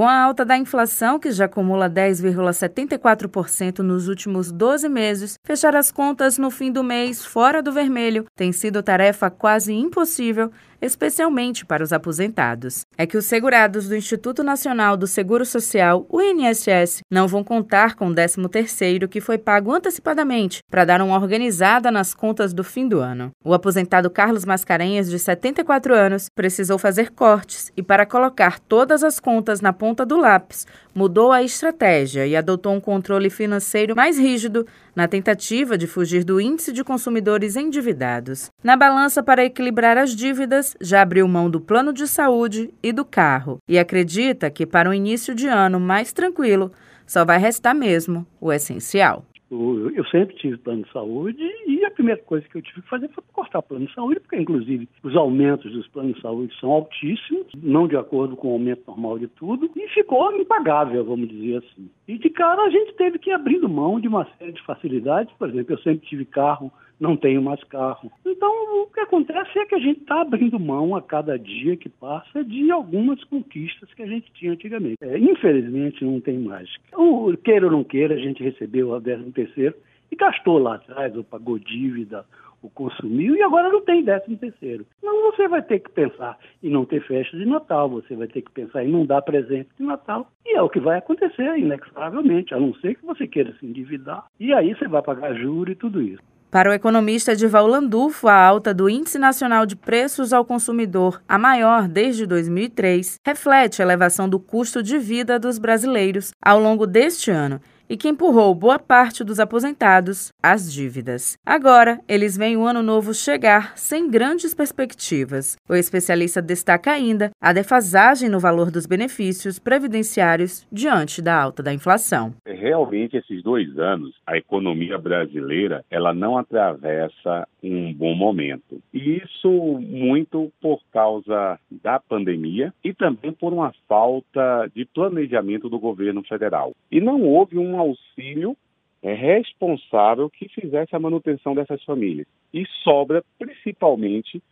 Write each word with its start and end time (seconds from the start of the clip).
com 0.00 0.08
a 0.08 0.18
alta 0.18 0.46
da 0.46 0.56
inflação, 0.56 1.18
que 1.18 1.30
já 1.30 1.44
acumula 1.44 1.86
10,74% 1.90 3.80
nos 3.80 4.08
últimos 4.08 4.50
12 4.50 4.88
meses, 4.88 5.38
fechar 5.44 5.76
as 5.76 5.92
contas 5.92 6.38
no 6.38 6.50
fim 6.50 6.72
do 6.72 6.82
mês 6.82 7.22
fora 7.22 7.62
do 7.62 7.70
vermelho 7.70 8.24
tem 8.34 8.50
sido 8.50 8.82
tarefa 8.82 9.28
quase 9.28 9.74
impossível 9.74 10.50
especialmente 10.80 11.64
para 11.64 11.82
os 11.82 11.92
aposentados. 11.92 12.82
É 12.96 13.06
que 13.06 13.16
os 13.16 13.26
segurados 13.26 13.88
do 13.88 13.96
Instituto 13.96 14.42
Nacional 14.42 14.96
do 14.96 15.06
Seguro 15.06 15.44
Social, 15.44 16.06
o 16.08 16.20
INSS, 16.20 17.02
não 17.10 17.28
vão 17.28 17.44
contar 17.44 17.94
com 17.94 18.08
o 18.08 18.14
13º 18.14 19.08
que 19.08 19.20
foi 19.20 19.38
pago 19.38 19.72
antecipadamente 19.72 20.60
para 20.70 20.84
dar 20.84 21.02
uma 21.02 21.16
organizada 21.16 21.90
nas 21.90 22.14
contas 22.14 22.52
do 22.52 22.64
fim 22.64 22.88
do 22.88 23.00
ano. 23.00 23.30
O 23.44 23.52
aposentado 23.52 24.10
Carlos 24.10 24.44
Mascarenhas, 24.44 25.10
de 25.10 25.18
74 25.18 25.94
anos, 25.94 26.28
precisou 26.34 26.78
fazer 26.78 27.10
cortes 27.10 27.70
e 27.76 27.82
para 27.82 28.06
colocar 28.06 28.58
todas 28.58 29.04
as 29.04 29.20
contas 29.20 29.60
na 29.60 29.72
ponta 29.72 29.89
do 29.94 30.16
lápis, 30.16 30.66
mudou 30.94 31.32
a 31.32 31.42
estratégia 31.42 32.26
e 32.26 32.34
adotou 32.34 32.72
um 32.72 32.80
controle 32.80 33.30
financeiro 33.30 33.94
mais 33.94 34.18
rígido 34.18 34.66
na 34.94 35.06
tentativa 35.06 35.76
de 35.76 35.86
fugir 35.86 36.24
do 36.24 36.40
índice 36.40 36.72
de 36.72 36.82
consumidores 36.82 37.56
endividados. 37.56 38.50
Na 38.62 38.76
balança 38.76 39.22
para 39.22 39.44
equilibrar 39.44 39.98
as 39.98 40.14
dívidas, 40.14 40.76
já 40.80 41.02
abriu 41.02 41.26
mão 41.28 41.50
do 41.50 41.60
plano 41.60 41.92
de 41.92 42.06
saúde 42.06 42.70
e 42.82 42.92
do 42.92 43.04
carro 43.04 43.58
e 43.68 43.78
acredita 43.78 44.50
que 44.50 44.66
para 44.66 44.88
um 44.88 44.94
início 44.94 45.34
de 45.34 45.46
ano 45.46 45.78
mais 45.78 46.12
tranquilo, 46.12 46.72
só 47.06 47.24
vai 47.24 47.38
restar 47.38 47.74
mesmo 47.74 48.26
o 48.40 48.52
essencial. 48.52 49.24
Eu 49.50 50.04
sempre 50.12 50.36
tive 50.36 50.56
plano 50.58 50.84
de 50.84 50.92
saúde 50.92 51.42
e 51.66 51.79
primeira 52.00 52.22
coisa 52.22 52.48
que 52.48 52.56
eu 52.56 52.62
tive 52.62 52.80
que 52.80 52.88
fazer 52.88 53.08
foi 53.08 53.22
cortar 53.30 53.58
o 53.58 53.62
plano 53.62 53.86
de 53.86 53.94
saúde, 53.94 54.20
porque 54.20 54.36
inclusive 54.36 54.88
os 55.02 55.14
aumentos 55.14 55.70
dos 55.70 55.86
planos 55.88 56.14
de 56.14 56.22
saúde 56.22 56.58
são 56.58 56.70
altíssimos, 56.70 57.46
não 57.62 57.86
de 57.86 57.96
acordo 57.96 58.36
com 58.36 58.48
o 58.48 58.52
aumento 58.52 58.82
normal 58.86 59.18
de 59.18 59.28
tudo, 59.28 59.70
e 59.76 59.88
ficou 59.88 60.34
impagável, 60.34 61.04
vamos 61.04 61.28
dizer 61.28 61.58
assim. 61.58 61.90
E 62.08 62.16
de 62.16 62.30
cara 62.30 62.62
a 62.62 62.70
gente 62.70 62.94
teve 62.94 63.18
que 63.18 63.28
ir 63.28 63.34
abrindo 63.34 63.68
mão 63.68 64.00
de 64.00 64.08
uma 64.08 64.26
série 64.38 64.52
de 64.52 64.62
facilidades, 64.62 65.32
por 65.38 65.50
exemplo, 65.50 65.74
eu 65.74 65.78
sempre 65.78 66.06
tive 66.06 66.24
carro 66.24 66.72
não 66.98 67.16
tenho 67.16 67.40
mais 67.40 67.64
carro. 67.64 68.12
Então, 68.26 68.82
o 68.82 68.86
que 68.92 69.00
acontece 69.00 69.58
é 69.58 69.64
que 69.64 69.74
a 69.74 69.78
gente 69.78 70.02
está 70.02 70.20
abrindo 70.20 70.60
mão 70.60 70.94
a 70.94 71.00
cada 71.00 71.38
dia 71.38 71.74
que 71.74 71.88
passa 71.88 72.44
de 72.44 72.70
algumas 72.70 73.24
conquistas 73.24 73.88
que 73.94 74.02
a 74.02 74.06
gente 74.06 74.30
tinha 74.34 74.52
antigamente. 74.52 74.98
É, 75.00 75.18
infelizmente, 75.18 76.04
não 76.04 76.20
tem 76.20 76.38
mais. 76.38 76.68
Então, 76.88 77.34
queira 77.42 77.64
ou 77.64 77.72
não 77.72 77.82
queira, 77.82 78.14
a 78.14 78.18
gente 78.18 78.42
recebeu 78.42 78.94
a 78.94 79.00
13 79.00 79.32
terceiro 79.32 79.74
e 80.10 80.16
gastou 80.16 80.58
lá 80.58 80.76
atrás, 80.76 81.16
ou 81.16 81.24
pagou 81.24 81.58
dívida, 81.58 82.24
ou 82.62 82.70
consumiu, 82.70 83.34
e 83.36 83.42
agora 83.42 83.70
não 83.70 83.80
tem 83.82 84.04
13 84.04 84.36
terceiro. 84.36 84.86
Então, 84.98 85.30
você 85.30 85.48
vai 85.48 85.62
ter 85.62 85.80
que 85.80 85.90
pensar 85.90 86.38
em 86.62 86.70
não 86.70 86.84
ter 86.84 87.06
festa 87.06 87.36
de 87.36 87.46
Natal, 87.46 87.88
você 87.88 88.14
vai 88.14 88.26
ter 88.26 88.42
que 88.42 88.50
pensar 88.50 88.84
em 88.84 88.88
não 88.88 89.06
dar 89.06 89.22
presente 89.22 89.70
de 89.78 89.84
Natal, 89.84 90.30
e 90.44 90.56
é 90.56 90.62
o 90.62 90.68
que 90.68 90.80
vai 90.80 90.98
acontecer, 90.98 91.56
inexoravelmente, 91.56 92.54
a 92.54 92.60
não 92.60 92.74
ser 92.74 92.96
que 92.96 93.06
você 93.06 93.26
queira 93.26 93.54
se 93.58 93.66
endividar, 93.66 94.26
e 94.38 94.52
aí 94.52 94.74
você 94.74 94.86
vai 94.86 95.02
pagar 95.02 95.34
juros 95.34 95.72
e 95.72 95.76
tudo 95.76 96.02
isso. 96.02 96.22
Para 96.50 96.68
o 96.68 96.72
economista 96.72 97.30
Edival 97.30 97.64
Landulfo, 97.64 98.26
a 98.26 98.34
alta 98.34 98.74
do 98.74 98.90
Índice 98.90 99.20
Nacional 99.20 99.64
de 99.64 99.76
Preços 99.76 100.32
ao 100.32 100.44
Consumidor, 100.44 101.22
a 101.28 101.38
maior 101.38 101.86
desde 101.86 102.26
2003, 102.26 103.20
reflete 103.24 103.80
a 103.80 103.84
elevação 103.84 104.28
do 104.28 104.40
custo 104.40 104.82
de 104.82 104.98
vida 104.98 105.38
dos 105.38 105.60
brasileiros 105.60 106.32
ao 106.44 106.58
longo 106.58 106.88
deste 106.88 107.30
ano 107.30 107.60
e 107.90 107.96
que 107.96 108.08
empurrou 108.08 108.54
boa 108.54 108.78
parte 108.78 109.24
dos 109.24 109.40
aposentados 109.40 110.32
às 110.40 110.72
dívidas. 110.72 111.36
Agora, 111.44 111.98
eles 112.08 112.36
veem 112.36 112.56
o 112.56 112.64
ano 112.64 112.84
novo 112.84 113.12
chegar 113.12 113.76
sem 113.76 114.08
grandes 114.08 114.54
perspectivas. 114.54 115.56
O 115.68 115.74
especialista 115.74 116.40
destaca 116.40 116.92
ainda 116.92 117.30
a 117.42 117.52
defasagem 117.52 118.28
no 118.28 118.38
valor 118.38 118.70
dos 118.70 118.86
benefícios 118.86 119.58
previdenciários 119.58 120.64
diante 120.70 121.20
da 121.20 121.34
alta 121.34 121.64
da 121.64 121.74
inflação. 121.74 122.32
Realmente, 122.46 123.16
esses 123.16 123.42
dois 123.42 123.76
anos, 123.76 124.14
a 124.24 124.36
economia 124.36 124.96
brasileira 124.96 125.84
ela 125.90 126.14
não 126.14 126.38
atravessa 126.38 127.48
um 127.62 127.92
bom 127.92 128.14
momento. 128.14 128.80
E 128.94 129.20
isso 129.22 129.50
muito 129.80 130.52
por 130.60 130.80
causa 130.92 131.58
da 131.82 131.98
pandemia 131.98 132.72
e 132.84 132.94
também 132.94 133.32
por 133.32 133.52
uma 133.52 133.72
falta 133.88 134.70
de 134.74 134.84
planejamento 134.84 135.68
do 135.68 135.78
governo 135.78 136.22
federal. 136.22 136.72
E 136.90 137.00
não 137.00 137.22
houve 137.22 137.58
uma 137.58 137.79
auxílio 137.80 138.56
é, 139.02 139.12
responsável 139.14 140.28
que 140.30 140.48
fizesse 140.48 140.94
a 140.94 141.00
manutenção 141.00 141.54
dessas 141.54 141.82
famílias. 141.84 142.26
E 142.52 142.66
sobra 142.82 143.24
principalmente 143.38 144.42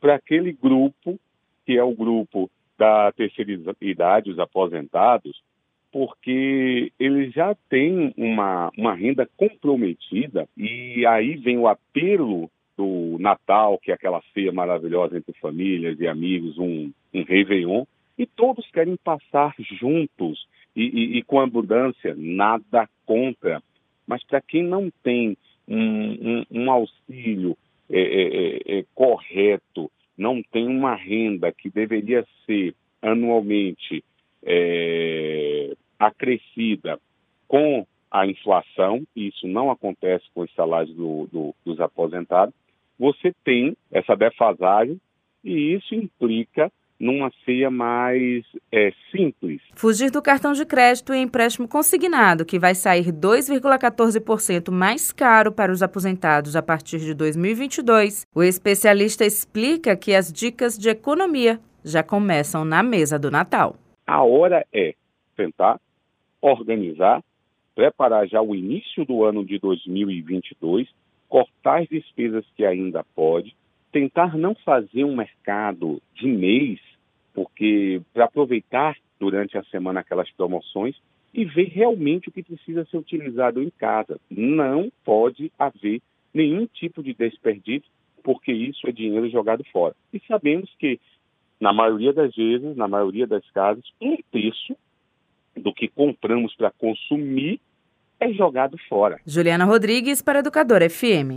para 0.00 0.14
aquele 0.14 0.52
grupo, 0.52 1.18
que 1.66 1.76
é 1.76 1.82
o 1.82 1.94
grupo 1.94 2.50
da 2.78 3.10
terceira 3.12 3.52
idade, 3.80 4.30
os 4.30 4.38
aposentados, 4.38 5.42
porque 5.90 6.92
eles 6.98 7.32
já 7.32 7.56
têm 7.68 8.12
uma, 8.16 8.70
uma 8.76 8.94
renda 8.94 9.28
comprometida 9.36 10.48
e 10.56 11.04
aí 11.06 11.36
vem 11.36 11.58
o 11.58 11.66
apelo 11.66 12.50
do 12.76 13.16
Natal, 13.18 13.78
que 13.78 13.90
é 13.90 13.94
aquela 13.94 14.22
ceia 14.32 14.52
maravilhosa 14.52 15.16
entre 15.16 15.32
famílias 15.40 15.98
e 15.98 16.06
amigos, 16.06 16.56
um, 16.58 16.92
um 17.12 17.24
Réveillon, 17.24 17.84
e 18.16 18.26
todos 18.26 18.70
querem 18.70 18.96
passar 18.96 19.54
juntos 19.58 20.46
e, 20.78 20.82
e, 20.82 21.18
e 21.18 21.22
com 21.24 21.40
abundância, 21.40 22.14
nada 22.16 22.88
contra. 23.04 23.60
Mas 24.06 24.22
para 24.24 24.40
quem 24.40 24.62
não 24.62 24.90
tem 25.02 25.36
um, 25.66 25.76
um, 25.76 26.46
um 26.50 26.70
auxílio 26.70 27.58
é, 27.90 28.00
é, 28.00 28.22
é, 28.22 28.78
é, 28.78 28.84
correto, 28.94 29.90
não 30.16 30.40
tem 30.40 30.68
uma 30.68 30.94
renda 30.94 31.50
que 31.50 31.68
deveria 31.68 32.24
ser 32.46 32.74
anualmente 33.02 34.04
é, 34.44 35.74
acrescida 35.98 37.00
com 37.48 37.84
a 38.10 38.26
inflação, 38.26 39.02
e 39.14 39.28
isso 39.28 39.46
não 39.48 39.70
acontece 39.70 40.24
com 40.32 40.42
os 40.42 40.54
salários 40.54 40.94
do, 40.94 41.28
do, 41.32 41.54
dos 41.64 41.80
aposentados, 41.80 42.54
você 42.98 43.34
tem 43.44 43.76
essa 43.90 44.16
defasagem 44.16 45.00
e 45.44 45.74
isso 45.74 45.94
implica 45.94 46.70
numa 46.98 47.30
ceia 47.44 47.70
mais 47.70 48.44
é, 48.72 48.92
simples. 49.10 49.60
Fugir 49.74 50.10
do 50.10 50.20
cartão 50.20 50.52
de 50.52 50.66
crédito 50.66 51.14
e 51.14 51.18
empréstimo 51.18 51.68
consignado, 51.68 52.44
que 52.44 52.58
vai 52.58 52.74
sair 52.74 53.12
2,14% 53.12 54.70
mais 54.70 55.12
caro 55.12 55.52
para 55.52 55.70
os 55.70 55.82
aposentados 55.82 56.56
a 56.56 56.62
partir 56.62 56.98
de 56.98 57.14
2022, 57.14 58.26
o 58.34 58.42
especialista 58.42 59.24
explica 59.24 59.96
que 59.96 60.14
as 60.14 60.32
dicas 60.32 60.76
de 60.76 60.88
economia 60.88 61.60
já 61.84 62.02
começam 62.02 62.64
na 62.64 62.82
mesa 62.82 63.18
do 63.18 63.30
Natal. 63.30 63.76
A 64.06 64.22
hora 64.22 64.66
é 64.72 64.94
tentar 65.36 65.80
organizar, 66.40 67.22
preparar 67.74 68.26
já 68.26 68.40
o 68.42 68.54
início 68.54 69.04
do 69.04 69.24
ano 69.24 69.44
de 69.44 69.58
2022, 69.58 70.88
cortar 71.28 71.82
as 71.82 71.88
despesas 71.88 72.44
que 72.56 72.64
ainda 72.64 73.04
pode, 73.14 73.54
tentar 73.92 74.36
não 74.36 74.54
fazer 74.54 75.04
um 75.04 75.16
mercado 75.16 76.00
de 76.14 76.26
mês, 76.26 76.80
porque 77.38 78.02
para 78.12 78.24
aproveitar 78.24 78.96
durante 79.20 79.56
a 79.56 79.62
semana 79.66 80.00
aquelas 80.00 80.28
promoções 80.32 80.96
e 81.32 81.44
ver 81.44 81.68
realmente 81.68 82.28
o 82.28 82.32
que 82.32 82.42
precisa 82.42 82.84
ser 82.86 82.96
utilizado 82.96 83.62
em 83.62 83.70
casa. 83.70 84.18
Não 84.28 84.90
pode 85.04 85.52
haver 85.56 86.02
nenhum 86.34 86.66
tipo 86.66 87.00
de 87.00 87.14
desperdício, 87.14 87.88
porque 88.24 88.50
isso 88.50 88.88
é 88.88 88.90
dinheiro 88.90 89.30
jogado 89.30 89.62
fora. 89.72 89.94
E 90.12 90.20
sabemos 90.26 90.68
que, 90.80 90.98
na 91.60 91.72
maioria 91.72 92.12
das 92.12 92.34
vezes, 92.34 92.76
na 92.76 92.88
maioria 92.88 93.24
das 93.26 93.48
casas, 93.52 93.84
um 94.00 94.16
terço 94.32 94.76
do 95.56 95.72
que 95.72 95.86
compramos 95.86 96.56
para 96.56 96.72
consumir 96.72 97.60
é 98.18 98.32
jogado 98.32 98.76
fora. 98.88 99.20
Juliana 99.24 99.64
Rodrigues 99.64 100.20
para 100.20 100.40
Educador 100.40 100.80
FM. 100.90 101.36